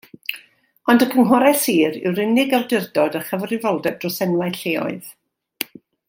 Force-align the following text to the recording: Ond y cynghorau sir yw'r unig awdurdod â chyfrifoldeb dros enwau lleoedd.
Ond 0.93 1.03
y 1.05 1.07
cynghorau 1.11 1.57
sir 1.65 1.99
yw'r 1.99 2.21
unig 2.23 2.55
awdurdod 2.59 3.17
â 3.21 3.23
chyfrifoldeb 3.29 3.99
dros 4.05 4.17
enwau 4.27 4.57
lleoedd. 4.61 5.13